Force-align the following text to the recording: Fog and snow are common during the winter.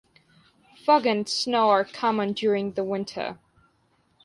Fog 0.83 1.05
and 1.05 1.29
snow 1.29 1.69
are 1.69 1.85
common 1.85 2.33
during 2.33 2.71
the 2.71 2.83
winter. 2.83 3.37